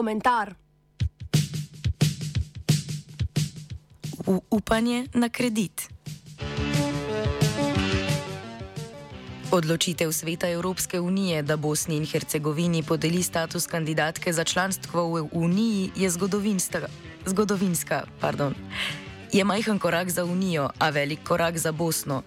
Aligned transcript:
komentar. 0.00 0.54
U 4.26 4.40
upanje 4.50 5.06
na 5.14 5.28
kredit. 5.28 5.88
Odločitev 9.52 10.12
Sveta 10.12 10.48
Evropske 10.48 11.00
unije, 11.00 11.42
da 11.42 11.56
Bosni 11.56 11.96
in 11.96 12.06
Hercegovini 12.06 12.82
podeli 12.82 13.22
status 13.22 13.66
kandidatke 13.66 14.32
za 14.32 14.44
članstvo 14.44 15.04
v 15.04 15.28
Uniji, 15.32 15.90
je 15.96 16.10
zgodovinska. 16.10 16.88
zgodovinska 17.26 18.02
je 19.32 19.44
majhen 19.44 19.78
korak 19.78 20.10
za 20.10 20.24
Unijo, 20.24 20.70
a 20.78 20.90
velik 20.90 21.20
korak 21.24 21.58
za 21.58 21.72
Bosno. 21.72 22.22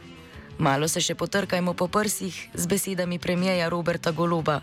Malo 0.57 0.87
se 0.87 1.01
še 1.01 1.15
potrkajmo 1.15 1.73
po 1.73 1.87
prsih 1.87 2.49
z 2.53 2.67
besedami 2.67 3.19
premijeja 3.19 3.69
Roberta 3.69 4.11
Goloba. 4.11 4.61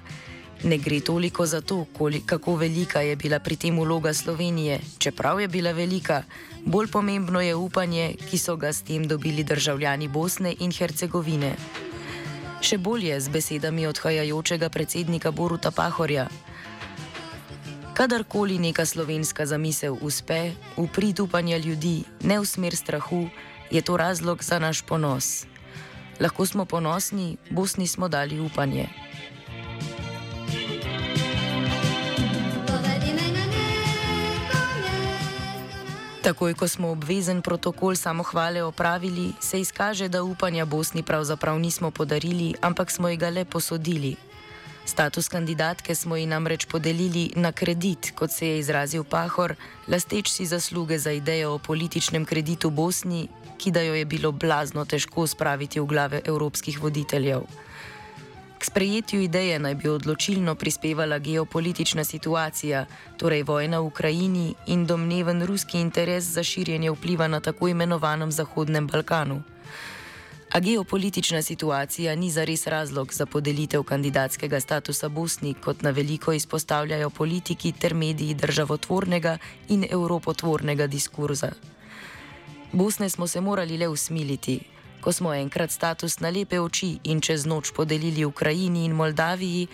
Ne 0.64 0.76
gre 0.78 1.00
toliko 1.00 1.46
za 1.46 1.60
to, 1.60 1.86
kako 2.26 2.56
velika 2.56 3.00
je 3.00 3.16
bila 3.16 3.38
pri 3.38 3.56
tem 3.56 3.78
vloga 3.80 4.14
Slovenije, 4.14 4.80
čeprav 4.98 5.40
je 5.40 5.48
bila 5.48 5.72
velika, 5.72 6.22
bolj 6.64 6.86
pomembno 6.86 7.40
je 7.40 7.54
upanje, 7.54 8.16
ki 8.30 8.38
so 8.38 8.56
ga 8.56 8.72
s 8.72 8.82
tem 8.82 9.08
dobili 9.08 9.44
državljani 9.44 10.08
Bosne 10.08 10.54
in 10.60 10.72
Hercegovine. 10.72 11.56
Še 12.60 12.78
bolje 12.78 13.20
z 13.20 13.28
besedami 13.28 13.86
odhajajočega 13.86 14.68
predsednika 14.68 15.30
Boruta 15.30 15.70
Pahorja. 15.70 16.28
Kadarkoli 17.96 18.58
neka 18.58 18.84
slovenska 18.86 19.46
zamisel 19.46 19.96
uspe, 20.00 20.52
v 20.76 20.86
prid 20.92 21.20
upanja 21.20 21.56
ljudi, 21.56 22.04
ne 22.20 22.36
v 22.40 22.44
smer 22.44 22.76
strahu, 22.76 23.30
je 23.70 23.80
to 23.80 23.96
razlog 23.96 24.44
za 24.44 24.58
naš 24.58 24.82
ponos. 24.82 25.46
Lahko 26.20 26.46
smo 26.46 26.64
ponosni, 26.64 27.36
Bosni 27.50 27.88
smo 27.88 28.08
dali 28.08 28.40
upanje. 28.40 29.09
Takoj, 36.30 36.54
ko 36.54 36.68
smo 36.70 36.94
obvezen 36.94 37.42
protokol 37.42 37.98
samohvale 37.98 38.62
opravili, 38.62 39.32
se 39.42 39.60
izkaže, 39.60 40.06
da 40.08 40.22
upanja 40.22 40.64
Bosni 40.64 41.02
pravzaprav 41.02 41.58
nismo 41.58 41.90
podarili, 41.90 42.54
ampak 42.62 42.90
smo 42.90 43.08
jih 43.08 43.18
le 43.34 43.44
posodili. 43.44 44.14
Status 44.86 45.28
kandidatke 45.28 45.94
smo 45.94 46.16
ji 46.16 46.26
namreč 46.26 46.66
podelili 46.70 47.32
na 47.36 47.52
kredit, 47.52 48.12
kot 48.14 48.30
se 48.30 48.46
je 48.46 48.58
izrazil 48.58 49.04
Pahor, 49.04 49.54
lasteč 49.88 50.30
si 50.30 50.46
zasluge 50.46 50.98
za 50.98 51.10
idejo 51.12 51.54
o 51.54 51.58
političnem 51.58 52.24
kreditu 52.24 52.70
Bosni, 52.70 53.28
ki 53.58 53.70
da 53.70 53.80
jo 53.82 53.94
je 53.94 54.04
bilo 54.04 54.32
blazno 54.32 54.84
težko 54.84 55.26
spraviti 55.26 55.80
v 55.80 55.86
glave 55.86 56.20
evropskih 56.24 56.78
voditeljev. 56.82 57.42
K 58.60 58.64
sprejetju 58.64 59.20
ideje 59.20 59.58
naj 59.58 59.74
bi 59.74 59.88
odločilno 59.88 60.54
prispevala 60.54 61.18
geopolitična 61.18 62.04
situacija, 62.04 62.84
torej 63.16 63.42
vojna 63.42 63.78
v 63.80 63.86
Ukrajini 63.86 64.54
in 64.66 64.86
domneven 64.86 65.42
ruski 65.48 65.80
interes 65.80 66.24
za 66.24 66.42
širjenje 66.42 66.90
vpliva 66.90 67.28
na 67.28 67.40
tako 67.40 67.68
imenovanem 67.68 68.32
Zahodnem 68.32 68.86
Balkanu. 68.86 69.42
A 70.50 70.60
geopolitična 70.60 71.42
situacija 71.42 72.14
ni 72.14 72.30
zares 72.30 72.66
razlog 72.66 73.14
za 73.14 73.26
podelitev 73.26 73.82
kandidatskega 73.82 74.60
statusa 74.60 75.08
Bosni, 75.08 75.54
kot 75.54 75.82
na 75.82 75.90
veliko 75.90 76.32
izpostavljajo 76.32 77.10
politiki 77.10 77.72
ter 77.72 77.94
mediji 77.94 78.34
državotvornega 78.34 79.38
in 79.68 79.86
evropotvornega 79.90 80.86
diskurza. 80.86 81.52
Bosne 82.72 83.08
smo 83.08 83.26
se 83.26 83.40
morali 83.40 83.78
le 83.78 83.88
usmiliti 83.88 84.60
ko 85.00 85.12
smo 85.12 85.34
enkrat 85.34 85.70
status 85.70 86.20
na 86.20 86.30
lepe 86.30 86.60
oči 86.60 86.98
in 87.04 87.20
čez 87.20 87.46
noč 87.46 87.72
podelili 87.72 88.24
Ukrajini 88.24 88.84
in 88.84 88.92
Moldaviji, 88.92 89.68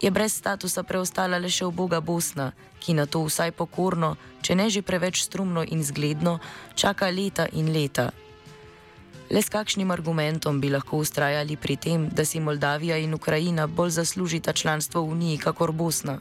je 0.00 0.10
brez 0.10 0.32
statusa 0.34 0.82
preostala 0.82 1.38
le 1.38 1.50
še 1.50 1.66
oboga 1.66 2.00
Bosna, 2.00 2.52
ki 2.78 2.94
na 2.94 3.06
to 3.06 3.24
vsaj 3.26 3.50
pokorno, 3.52 4.14
če 4.42 4.54
ne 4.54 4.70
že 4.70 4.82
preveč 4.82 5.22
strumno 5.22 5.66
in 5.66 5.82
zgledno, 5.82 6.38
čaka 6.74 7.10
leta 7.10 7.48
in 7.52 7.72
leta. 7.74 8.10
Le 9.28 9.42
s 9.42 9.52
kakšnim 9.52 9.90
argumentom 9.90 10.60
bi 10.60 10.70
lahko 10.72 11.02
ustrajali 11.04 11.56
pri 11.56 11.76
tem, 11.76 12.08
da 12.08 12.24
si 12.24 12.40
Moldavija 12.40 12.96
in 12.96 13.14
Ukrajina 13.14 13.66
bolj 13.66 13.90
zaslužita 14.00 14.52
članstvo 14.52 15.02
v 15.02 15.12
Uniji, 15.12 15.38
kakor 15.38 15.72
Bosna? 15.72 16.20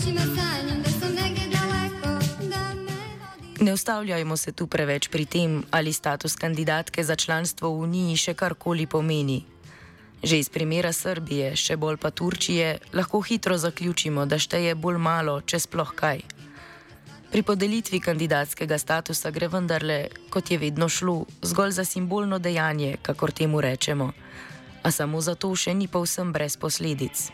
Noči 0.00 0.12
me 0.12 0.29
Ne 3.60 3.72
ustavljajmo 3.72 4.36
se 4.36 4.52
tu 4.52 4.66
preveč 4.66 5.08
pri 5.08 5.24
tem, 5.26 5.62
ali 5.70 5.92
status 5.92 6.36
kandidatke 6.36 7.04
za 7.04 7.16
članstvo 7.16 7.68
v 7.68 7.80
Uniji 7.80 8.16
še 8.16 8.34
karkoli 8.34 8.86
pomeni. 8.86 9.44
Že 10.22 10.38
iz 10.38 10.48
primera 10.48 10.92
Srbije, 10.92 11.52
še 11.56 11.76
bolj 11.76 11.98
pa 12.00 12.10
Turčije, 12.10 12.78
lahko 12.92 13.20
hitro 13.20 13.58
zaključimo, 13.58 14.24
da 14.26 14.38
šteje 14.38 14.74
bolj 14.74 14.96
malo, 14.96 15.40
če 15.40 15.60
sploh 15.60 15.92
kaj. 15.92 16.24
Pri 17.30 17.42
podelitvi 17.42 18.00
kandidatskega 18.00 18.78
statusa 18.78 19.30
gre 19.30 19.48
vendarle, 19.52 20.08
kot 20.32 20.50
je 20.50 20.58
vedno 20.58 20.88
šlo, 20.88 21.26
zgolj 21.42 21.76
za 21.76 21.84
simbolno 21.84 22.38
dejanje, 22.38 22.96
kakor 23.02 23.32
temu 23.32 23.60
rečemo, 23.60 24.12
a 24.82 24.90
samo 24.90 25.20
zato 25.20 25.52
še 25.54 25.76
ni 25.76 25.88
povsem 25.88 26.32
brez 26.32 26.56
posledic. 26.56 27.28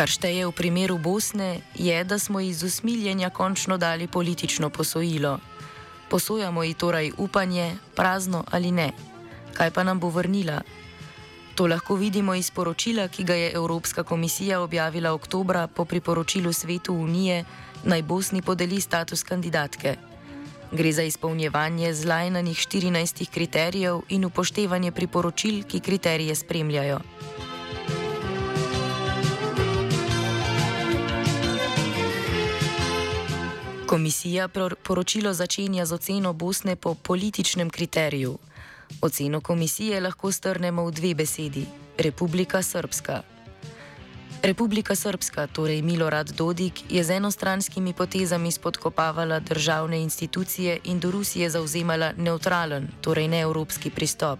Kar 0.00 0.08
šteje 0.08 0.48
v 0.48 0.56
primeru 0.56 0.96
Bosne, 0.96 1.60
je, 1.76 1.92
da 2.08 2.16
smo 2.16 2.40
iz 2.40 2.64
usmiljenja 2.64 3.28
končno 3.28 3.76
dali 3.76 4.06
politično 4.08 4.70
posojilo. 4.72 5.36
Posojamo 6.08 6.62
ji 6.64 6.74
torej 6.74 7.12
upanje, 7.20 7.76
prazno 7.92 8.44
ali 8.50 8.72
ne. 8.72 8.96
Kaj 9.52 9.70
pa 9.70 9.84
nam 9.84 10.00
bo 10.00 10.08
vrnila? 10.08 10.62
To 11.54 11.66
lahko 11.68 12.00
vidimo 12.00 12.32
iz 12.34 12.48
poročila, 12.48 13.08
ki 13.12 13.24
ga 13.28 13.34
je 13.34 13.52
Evropska 13.52 14.02
komisija 14.02 14.62
objavila 14.64 15.12
oktobra 15.12 15.66
po 15.66 15.84
priporočilu 15.84 16.52
Svetu 16.52 16.96
Unije 16.96 17.44
naj 17.84 18.02
Bosni 18.02 18.40
podeli 18.42 18.80
status 18.80 19.22
kandidatke. 19.22 19.96
Gre 20.72 20.92
za 20.92 21.02
izpolnjevanje 21.02 21.94
zlajnanih 21.94 22.56
14 22.56 23.28
kriterijev 23.28 24.00
in 24.08 24.24
upoštevanje 24.24 24.92
priporočil, 24.92 25.62
ki 25.68 25.80
kriterije 25.80 26.34
spremljajo. 26.34 27.00
Komisija 33.90 34.48
poročilo 34.82 35.32
začenja 35.34 35.86
z 35.86 35.92
oceno 35.92 36.32
Bosne 36.32 36.76
po 36.76 36.94
političnem 36.94 37.70
kriteriju. 37.70 38.38
Oceno 39.02 39.40
komisije 39.40 40.00
lahko 40.00 40.32
strnemo 40.32 40.84
v 40.84 40.90
dve 40.90 41.14
besedi: 41.14 41.64
Republika 41.98 42.62
Srpska. 42.62 43.22
Republika 44.42 44.94
Srpska, 44.94 45.46
torej 45.46 45.82
Milorad 45.82 46.30
Dodik, 46.30 46.84
je 46.88 47.04
z 47.04 47.10
enostranskimi 47.10 47.92
potezami 47.92 48.52
spodkopavala 48.52 49.40
državne 49.40 50.02
institucije 50.02 50.78
in 50.84 51.00
do 51.00 51.10
Rusije 51.10 51.50
zauzemala 51.50 52.12
neutralen, 52.16 52.88
torej 53.00 53.28
neevropski 53.28 53.90
pristop. 53.90 54.38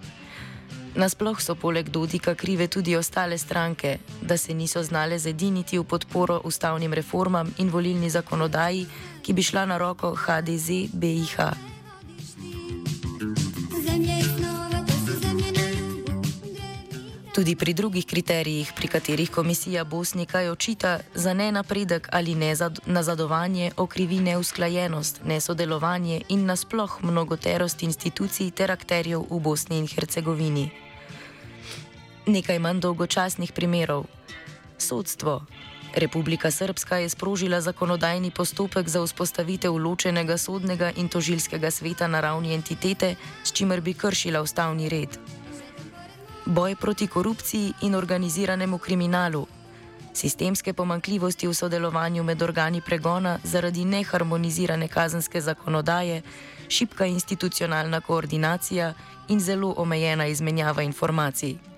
Nasploh 0.94 1.40
so 1.40 1.54
poleg 1.54 1.88
Dodika 1.88 2.34
krive 2.34 2.66
tudi 2.66 2.96
ostale 2.96 3.38
stranke, 3.38 3.98
da 4.22 4.36
se 4.36 4.54
niso 4.54 4.82
znale 4.82 5.18
zediniti 5.18 5.78
v 5.78 5.84
podporo 5.84 6.40
ustavnim 6.44 6.92
reformam 6.92 7.54
in 7.58 7.70
volilni 7.70 8.10
zakonodaji, 8.10 8.86
ki 9.22 9.32
bi 9.32 9.42
šla 9.42 9.66
na 9.66 9.78
roko 9.78 10.14
HDZ-BIH. 10.16 11.70
Tudi 17.34 17.56
pri 17.56 17.72
drugih 17.72 18.06
kriterijih, 18.06 18.72
pri 18.76 18.88
katerih 18.88 19.30
komisija 19.30 19.84
Bosnika 19.84 20.40
očita 20.52 20.98
za 21.14 21.34
nenapredek 21.34 22.08
ali 22.12 22.34
nezadovanje, 22.86 23.70
okrivi 23.76 24.20
neusklajenost, 24.20 25.20
nesodelovanje 25.24 26.20
in 26.28 26.44
nasploh 26.44 26.98
mnogoterost 27.02 27.82
institucij 27.82 28.50
ter 28.50 28.70
akterjev 28.70 29.24
v 29.30 29.40
Bosni 29.40 29.78
in 29.78 29.86
Hercegovini. 29.86 30.89
Nekaj 32.30 32.58
manj 32.62 32.80
dolgočasnih 32.80 33.52
primerov. 33.52 34.06
Sodstvo. 34.78 35.42
Republika 35.94 36.50
Srpska 36.50 37.02
je 37.02 37.08
sprožila 37.08 37.60
zakonodajni 37.60 38.30
postopek 38.30 38.88
za 38.88 39.02
vzpostavitev 39.02 39.74
ločenega 39.74 40.38
sodnega 40.38 40.92
in 40.96 41.08
tožilskega 41.08 41.70
sveta 41.70 42.06
na 42.06 42.20
ravni 42.20 42.54
entitete, 42.54 43.14
s 43.44 43.52
čimer 43.52 43.80
bi 43.80 43.94
kršila 43.94 44.42
ustavni 44.42 44.88
red 44.88 45.18
boj 46.50 46.74
proti 46.76 47.06
korupciji 47.06 47.72
in 47.82 47.94
organiziranemu 47.94 48.78
kriminalu, 48.78 49.46
sistemske 50.14 50.72
pomankljivosti 50.72 51.48
v 51.48 51.54
sodelovanju 51.54 52.22
med 52.22 52.42
organi 52.42 52.80
pregona 52.80 53.38
zaradi 53.44 53.84
neharmonizirane 53.84 54.88
kazenske 54.88 55.40
zakonodaje, 55.40 56.22
šipka 56.68 57.06
institucionalna 57.06 58.00
koordinacija 58.00 58.94
in 59.28 59.40
zelo 59.40 59.74
omejena 59.76 60.26
izmenjava 60.26 60.82
informacij. 60.82 61.69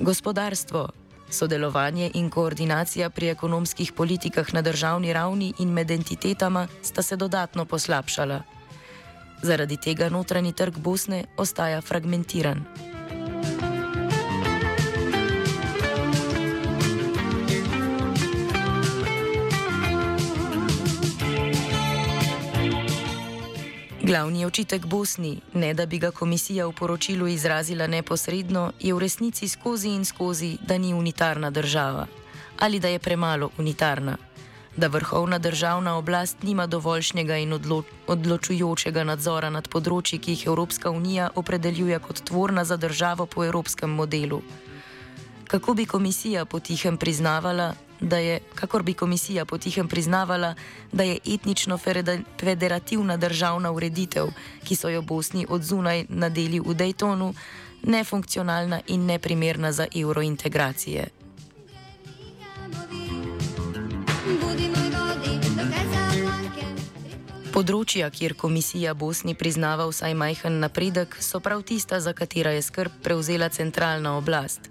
Gospodarstvo, 0.00 0.88
sodelovanje 1.30 2.10
in 2.14 2.30
koordinacija 2.30 3.10
pri 3.10 3.28
ekonomskih 3.28 3.92
politikah 3.92 4.54
na 4.54 4.62
državni 4.62 5.12
ravni 5.12 5.52
in 5.58 5.72
med 5.72 5.90
entitetama 5.90 6.68
sta 6.82 7.02
se 7.02 7.16
dodatno 7.16 7.64
poslabšala. 7.64 8.40
Zaradi 9.42 9.76
tega 9.76 10.08
notranji 10.08 10.52
trg 10.52 10.78
Bosne 10.78 11.24
ostaja 11.36 11.80
fragmentiran. 11.80 12.64
Glavni 24.10 24.44
očitek 24.44 24.86
Bosni, 24.86 25.40
ne 25.54 25.74
da 25.74 25.86
bi 25.86 25.98
ga 25.98 26.10
komisija 26.10 26.66
v 26.66 26.72
poročilu 26.72 27.28
izrazila 27.30 27.86
neposredno, 27.86 28.72
je 28.80 28.94
v 28.94 28.98
resnici 28.98 29.48
skozi 29.48 29.92
in 29.94 30.04
skozi, 30.04 30.56
da 30.66 30.78
ni 30.78 30.94
unitarna 30.94 31.50
država 31.50 32.06
ali 32.58 32.80
da 32.80 32.88
je 32.88 32.98
premalo 32.98 33.50
unitarna, 33.58 34.16
da 34.76 34.86
vrhovna 34.86 35.38
državna 35.38 35.96
oblast 35.96 36.42
nima 36.42 36.66
dovoljšnjega 36.66 37.36
in 37.36 37.52
odlo 37.52 37.82
odločujočega 38.06 39.04
nadzora 39.04 39.50
nad 39.50 39.68
področji, 39.68 40.18
ki 40.18 40.34
jih 40.34 40.46
Evropska 40.46 40.90
unija 40.90 41.30
opredeljuje 41.34 41.98
kot 41.98 42.24
tvorna 42.24 42.64
za 42.64 42.76
državo 42.76 43.26
po 43.26 43.44
evropskem 43.44 43.90
modelu. 43.90 44.42
Kako 45.46 45.74
bi 45.74 45.86
komisija 45.86 46.44
potihem 46.44 46.96
priznavala, 46.96 47.74
da 48.00 48.18
je, 48.18 48.40
kakor 48.54 48.82
bi 48.82 48.94
komisija 48.94 49.44
potihem 49.44 49.88
priznavala, 49.88 50.54
da 50.92 51.02
je 51.02 51.18
etnično 51.34 51.78
federativna 52.40 53.16
državna 53.16 53.72
ureditev, 53.72 54.28
ki 54.64 54.76
so 54.76 54.88
jo 54.88 55.02
Bosni 55.02 55.46
od 55.48 55.62
zunaj 55.62 56.04
nadeli 56.08 56.60
v 56.60 56.74
Daytonu, 56.74 57.34
nefunkcionalna 57.82 58.80
in 58.86 59.06
neprimerna 59.06 59.72
za 59.72 59.86
eurointegracije. 59.94 61.08
Področja, 67.50 68.10
kjer 68.14 68.36
komisija 68.38 68.92
Bosni 68.94 69.34
priznava 69.34 69.88
vsaj 69.90 70.14
majhen 70.14 70.60
napredek, 70.62 71.16
so 71.18 71.40
prav 71.40 71.64
tista, 71.66 71.98
za 72.00 72.12
katera 72.12 72.52
je 72.54 72.62
skrb 72.62 73.02
prevzela 73.02 73.48
centralna 73.48 74.14
oblast. 74.16 74.70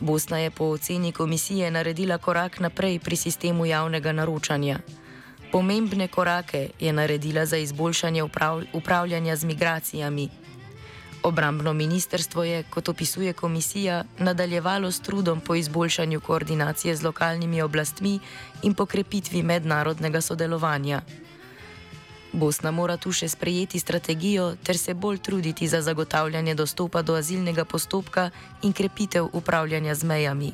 Bosna 0.00 0.38
je 0.38 0.50
po 0.50 0.64
oceni 0.64 1.12
komisije 1.12 1.70
naredila 1.70 2.18
korak 2.18 2.60
naprej 2.60 2.98
pri 2.98 3.16
sistemu 3.16 3.66
javnega 3.66 4.12
naročanja. 4.12 4.78
Pomembne 5.52 6.08
korake 6.08 6.70
je 6.80 6.92
naredila 6.92 7.46
za 7.46 7.56
izboljšanje 7.56 8.22
uprav 8.22 8.62
upravljanja 8.72 9.36
z 9.36 9.44
migracijami. 9.44 10.28
Obrambno 11.22 11.72
ministrstvo 11.72 12.44
je, 12.44 12.62
kot 12.62 12.88
opisuje 12.88 13.32
komisija, 13.32 14.04
nadaljevalo 14.18 14.90
s 14.90 15.00
trudom 15.00 15.40
po 15.40 15.54
izboljšanju 15.54 16.20
koordinacije 16.20 16.96
z 16.96 17.02
lokalnimi 17.02 17.62
oblastmi 17.62 18.18
in 18.62 18.74
pokrepitvi 18.74 19.42
mednarodnega 19.42 20.20
sodelovanja. 20.20 21.00
Bosna 22.36 22.70
mora 22.70 22.98
tu 23.00 23.12
še 23.16 23.30
sprejeti 23.32 23.78
strategijo 23.80 24.50
ter 24.60 24.76
se 24.76 24.94
bolj 24.94 25.18
truditi 25.24 25.68
za 25.68 25.80
zagotavljanje 25.82 26.54
dostopa 26.54 27.00
do 27.02 27.14
azilnega 27.16 27.64
postopka 27.64 28.30
in 28.62 28.72
krepitev 28.72 29.30
upravljanja 29.32 29.94
z 29.94 30.04
mejami. 30.04 30.52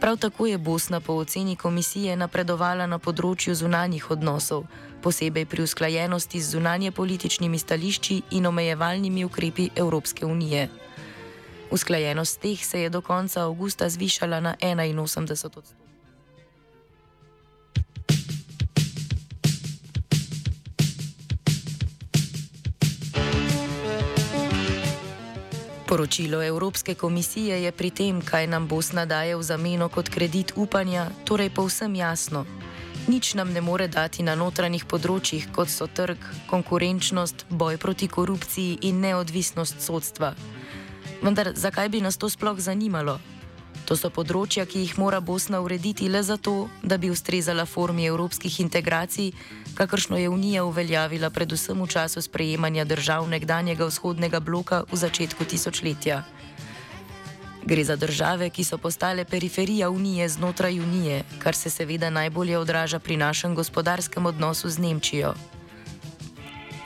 Prav 0.00 0.16
tako 0.16 0.46
je 0.46 0.58
Bosna 0.58 1.00
po 1.00 1.12
oceni 1.20 1.56
komisije 1.56 2.16
napredovala 2.16 2.86
na 2.86 2.98
področju 2.98 3.54
zunanjih 3.54 4.10
odnosov, 4.10 4.64
posebej 5.04 5.44
pri 5.44 5.68
usklajenosti 5.68 6.40
z 6.40 6.56
zunanje 6.56 6.96
političnimi 6.96 7.58
stališči 7.58 8.22
in 8.30 8.46
omejevalnimi 8.46 9.24
ukrepi 9.24 9.68
Evropske 9.76 10.26
unije. 10.26 10.68
Usklajenost 11.70 12.40
teh 12.40 12.64
se 12.64 12.80
je 12.80 12.90
do 12.90 13.04
konca 13.04 13.44
avgusta 13.44 13.88
zvišala 13.88 14.40
na 14.40 14.56
81 14.60 15.00
odstotkov. 15.32 15.83
Poročilo 25.88 26.42
Evropske 26.42 26.94
komisije 26.94 27.62
je 27.62 27.72
pri 27.72 27.90
tem, 27.90 28.20
kaj 28.22 28.46
nam 28.46 28.68
Bosna 28.68 29.04
daje 29.04 29.36
v 29.36 29.42
zameno 29.42 29.88
kot 29.88 30.08
kredit 30.08 30.52
upanja, 30.56 31.10
torej 31.24 31.50
povsem 31.50 31.94
jasno. 31.94 32.46
Nič 33.08 33.34
nam 33.34 33.52
ne 33.52 33.60
more 33.60 33.88
dati 33.88 34.22
na 34.22 34.32
notranjih 34.34 34.86
področjih, 34.88 35.50
kot 35.52 35.68
so 35.68 35.84
trg, 35.86 36.16
konkurenčnost, 36.48 37.44
boj 37.50 37.76
proti 37.76 38.08
korupciji 38.08 38.78
in 38.88 39.04
neodvisnost 39.04 39.84
sodstva. 39.84 40.32
Vendar 41.20 41.52
zakaj 41.52 41.92
bi 41.92 42.00
nas 42.00 42.16
to 42.16 42.32
sploh 42.32 42.56
zanimalo? 42.56 43.18
To 43.84 43.96
so 44.00 44.08
področja, 44.08 44.64
ki 44.64 44.80
jih 44.80 44.94
mora 44.96 45.20
Bosna 45.20 45.60
urediti 45.60 46.08
le 46.08 46.22
zato, 46.24 46.70
da 46.82 46.96
bi 46.96 47.10
ustrezala 47.12 47.66
formi 47.68 48.06
evropskih 48.08 48.60
integracij, 48.64 49.34
kakršno 49.76 50.16
je 50.16 50.28
Unija 50.32 50.64
uveljavila 50.64 51.28
predvsem 51.30 51.82
v 51.82 51.88
času 51.92 52.22
sprejemanja 52.24 52.86
držav 52.88 53.28
nekdanjega 53.28 53.84
vzhodnega 53.90 54.40
bloka 54.40 54.84
v 54.88 54.96
začetku 54.96 55.44
tisočletja. 55.44 56.22
Gre 57.64 57.84
za 57.84 57.96
države, 57.96 58.48
ki 58.50 58.64
so 58.64 58.78
postale 58.78 59.24
periferija 59.24 59.90
Unije 59.90 60.28
znotraj 60.28 60.80
Unije, 60.80 61.24
kar 61.38 61.56
se 61.56 61.70
seveda 61.70 62.10
najbolje 62.10 62.58
odraža 62.58 62.98
pri 62.98 63.16
našem 63.16 63.54
gospodarskem 63.54 64.26
odnosu 64.26 64.68
z 64.68 64.78
Nemčijo. 64.78 65.34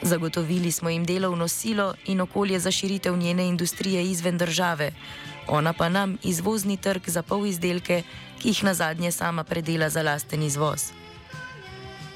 Zagotovili 0.03 0.73
smo 0.73 0.91
jim 0.91 1.05
delovno 1.05 1.49
silo 1.49 1.95
in 2.07 2.21
okolje 2.21 2.59
za 2.59 2.71
širitev 2.71 3.17
njene 3.17 3.49
industrije 3.49 4.03
izven 4.03 4.39
države, 4.39 4.93
ona 5.49 5.73
pa 5.73 5.89
nam 5.89 6.19
izvozni 6.23 6.77
trg 6.77 7.09
za 7.09 7.23
pol 7.23 7.47
izdelke, 7.47 8.03
ki 8.39 8.49
jih 8.49 8.65
na 8.65 8.75
zadnje 8.75 9.13
sama 9.13 9.45
predela 9.45 9.89
za 9.89 10.03
lasten 10.03 10.43
izvoz. 10.43 10.93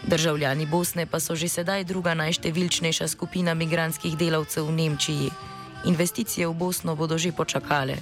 Državljani 0.02 0.66
Bosne 0.66 1.06
pa 1.06 1.20
so 1.20 1.36
že 1.36 1.48
sedaj 1.48 1.84
druga 1.84 2.14
najštevilčnejša 2.14 3.08
skupina 3.08 3.54
migranskih 3.54 4.16
delavcev 4.18 4.66
v 4.66 4.72
Nemčiji. 4.72 5.30
Investicije 5.84 6.46
v 6.46 6.54
Bosno 6.54 6.96
bodo 6.96 7.18
že 7.18 7.32
počakale. 7.32 7.96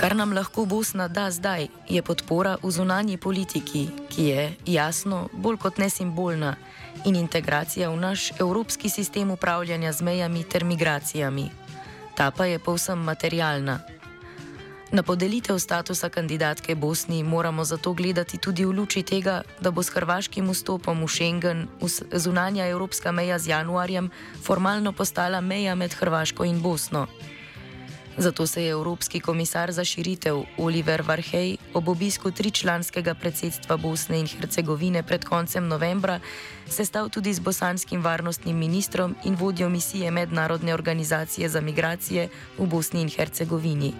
Kar 0.00 0.16
nam 0.16 0.32
lahko 0.32 0.64
Bosna 0.64 1.08
da 1.08 1.30
zdaj, 1.30 1.66
je 1.88 2.02
podpora 2.02 2.56
v 2.62 2.70
zunanji 2.70 3.16
politiki, 3.16 3.88
ki 4.08 4.22
je, 4.24 4.44
jasno, 4.66 5.28
bolj 5.32 5.58
kot 5.60 5.76
ne 5.78 5.90
simbolna, 5.90 6.54
in 7.04 7.16
integracija 7.16 7.90
v 7.90 7.98
naš 8.00 8.30
evropski 8.40 8.88
sistem 8.88 9.30
upravljanja 9.30 9.92
z 9.92 10.02
mejami 10.02 10.44
ter 10.44 10.64
migracijami. 10.64 11.50
Ta 12.16 12.30
pa 12.30 12.46
je 12.48 12.58
povsem 12.58 12.98
materialna. 12.98 13.80
Na 14.92 15.02
podelitev 15.02 15.58
statusa 15.58 16.08
kandidatke 16.08 16.74
Bosni 16.74 17.22
moramo 17.22 17.64
zato 17.64 17.92
gledati 17.92 18.38
tudi 18.38 18.64
v 18.64 18.72
luči 18.72 19.02
tega, 19.02 19.42
da 19.60 19.70
bo 19.70 19.82
s 19.82 19.92
hrvaškim 19.92 20.48
vstopom 20.48 21.04
v 21.04 21.08
Schengen 21.08 21.68
zunanja 22.12 22.66
evropska 22.66 23.12
meja 23.12 23.38
z 23.38 23.52
januarjem 23.52 24.10
formalno 24.42 24.92
postala 24.92 25.40
meja 25.40 25.74
med 25.74 25.92
Hrvaško 25.92 26.44
in 26.44 26.62
Bosno. 26.62 27.06
Zato 28.18 28.46
se 28.46 28.62
je 28.62 28.70
Evropski 28.70 29.20
komisar 29.20 29.72
za 29.72 29.84
širitev 29.84 30.42
Oliver 30.58 31.02
Varhej 31.02 31.56
ob 31.74 31.88
obisku 31.88 32.30
tričlanskega 32.30 33.14
predsedstva 33.14 33.76
Bosne 33.76 34.18
in 34.20 34.26
Hercegovine 34.26 35.02
pred 35.02 35.24
koncem 35.24 35.68
novembra 35.68 36.20
sestal 36.68 37.08
tudi 37.08 37.34
z 37.34 37.40
bosanskim 37.40 38.02
varnostnim 38.02 38.58
ministrom 38.58 39.14
in 39.24 39.34
vodjo 39.34 39.68
misije 39.68 40.10
Mednarodne 40.10 40.74
organizacije 40.74 41.48
za 41.48 41.60
migracije 41.60 42.28
v 42.58 42.66
Bosni 42.66 43.02
in 43.02 43.10
Hercegovini. 43.10 43.94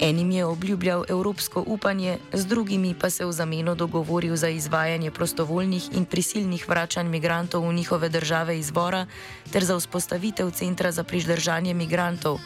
Enim 0.00 0.30
je 0.30 0.44
obljubljal 0.44 1.04
evropsko 1.08 1.64
upanje, 1.66 2.18
z 2.32 2.46
drugimi 2.46 2.94
pa 3.00 3.10
se 3.10 3.24
v 3.24 3.32
zameno 3.32 3.74
dogovoril 3.74 4.36
za 4.36 4.48
izvajanje 4.48 5.10
prostovoljnih 5.10 5.88
in 5.96 6.04
prisilnih 6.04 6.68
vračanj 6.68 7.08
migrantov 7.08 7.68
v 7.68 7.72
njihove 7.72 8.08
države 8.08 8.58
izvora 8.58 9.06
ter 9.52 9.64
za 9.64 9.78
vzpostavitev 9.78 10.50
centra 10.50 10.92
za 10.92 11.04
priždržanje 11.04 11.74
migrantov, 11.74 12.38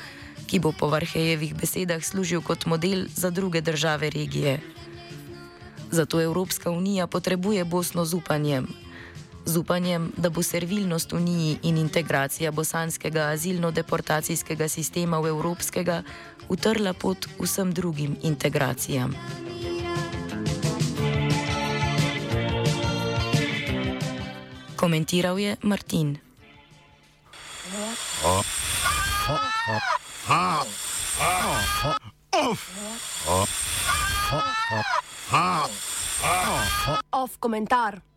ki 0.47 0.59
bo 0.59 0.73
po 0.73 0.87
Varhejevih 0.87 1.54
besedah 1.54 2.04
služil 2.04 2.40
kot 2.42 2.66
model 2.66 3.07
za 3.14 3.30
druge 3.30 3.61
države 3.61 4.11
regije. 4.11 4.61
Zato 5.90 6.23
Evropska 6.23 6.71
unija 6.71 7.07
potrebuje 7.07 7.64
Bosno 7.64 8.04
z 8.04 8.14
upanjem. 8.14 8.90
Z 9.45 9.57
upanjem, 9.57 10.13
da 10.17 10.31
bo 10.31 10.43
servilnost 10.43 11.13
Uniji 11.13 11.59
in 11.63 11.77
integracija 11.77 12.51
bosanskega 12.51 13.21
azilno-deportacijskega 13.21 14.69
sistema 14.69 15.19
v 15.21 15.29
evropskega 15.29 16.03
utrla 16.49 16.93
pot 16.93 17.27
vsem 17.39 17.73
drugim 17.73 18.17
integracijam. 18.23 19.15
Komentiral 24.77 25.39
je 25.39 25.57
Martin. 25.63 26.19
Oh. 28.25 28.45
Oh. 29.29 30.67
Oh. 35.43 35.67
Off 37.13 37.37
komentar. 37.39 38.10